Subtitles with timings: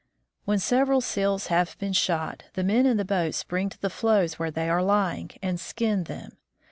[0.45, 4.39] When several seals have been shot, the men in the boat spring to the floes
[4.39, 6.37] where they are lying and skin them.